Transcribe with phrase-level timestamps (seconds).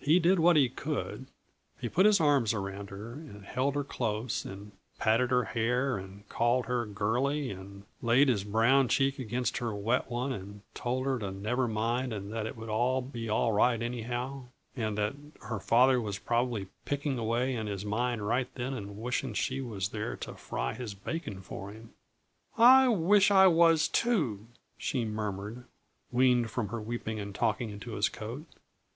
[0.00, 1.28] He did what he could.
[1.80, 6.28] He put his arms around her and held her close, and patted her hair and
[6.28, 11.20] called her girlie, and laid his brown cheek against her wet one and told her
[11.20, 14.42] to never mind and that it would be all right anyway,
[14.74, 19.34] and that her father was probably picking away in his mine right then and wishing
[19.34, 21.90] she was there to fry his bacon for him.
[22.58, 25.62] "I wish I was, too," she murmured,
[26.10, 28.46] weaned from her weeping and talking into his coat.